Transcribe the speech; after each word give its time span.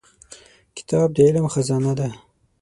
کتاب 0.77 1.07
د 1.15 1.17
علم 1.27 1.45
خزانه 1.53 1.93
ده. 1.99 2.09